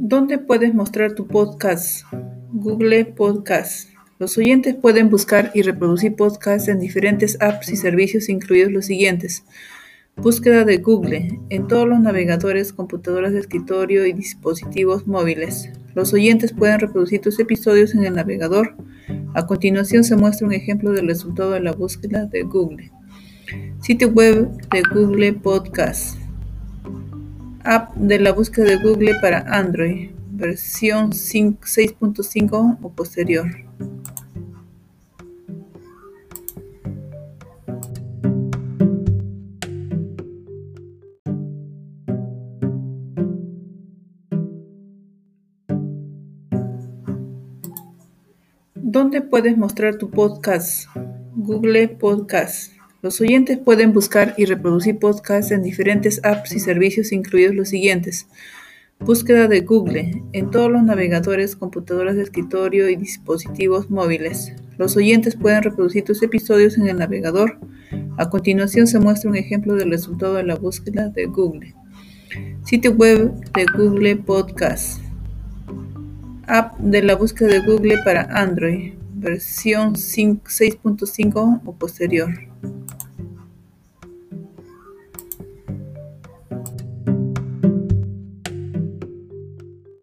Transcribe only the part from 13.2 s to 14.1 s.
de escritorio